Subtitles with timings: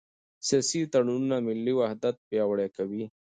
[0.47, 3.03] سیاسي تړونونه ملي وحدت پیاوړی کوي